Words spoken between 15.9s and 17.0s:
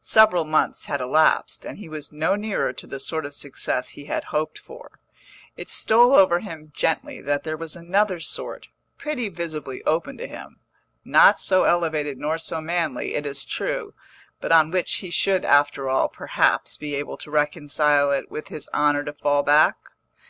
all, perhaps, be